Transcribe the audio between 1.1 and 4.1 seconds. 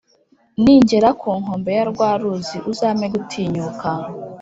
kunkombe ya rwaruzi uzampe gutinyuka